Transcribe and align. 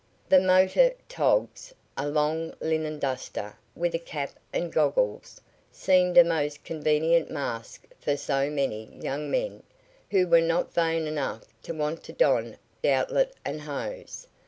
Then 0.29 0.47
motor 0.47 0.95
"togs" 1.07 1.75
a 1.95 2.07
long 2.09 2.55
linen 2.59 2.97
duster, 2.97 3.55
with 3.75 3.93
a 3.93 3.99
cap 3.99 4.31
and 4.51 4.73
goggles 4.73 5.39
seemed 5.71 6.17
a 6.17 6.23
most 6.23 6.63
convenient 6.63 7.29
mask 7.29 7.85
for 7.99 8.17
so 8.17 8.49
many 8.49 8.85
young 8.99 9.29
men, 9.29 9.61
who 10.09 10.27
were 10.27 10.41
not 10.41 10.73
vain 10.73 11.05
enough 11.05 11.43
to 11.61 11.73
want 11.75 12.01
to 12.05 12.13
don 12.13 12.57
doublet 12.81 13.33
and 13.45 13.61
hose. 13.61 14.25